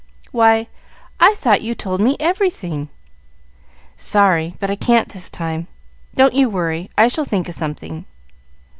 [0.31, 0.65] "Why,
[1.19, 2.89] I thought you told me everything."
[3.95, 5.67] "Sorry, but I can't this time.
[6.15, 8.05] Don't you worry; I shall think of something."